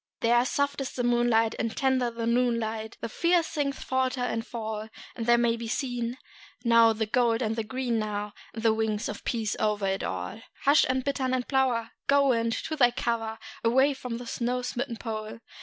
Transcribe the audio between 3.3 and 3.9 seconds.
things